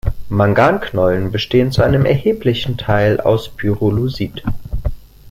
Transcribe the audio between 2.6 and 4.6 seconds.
Teil aus Pyrolusit.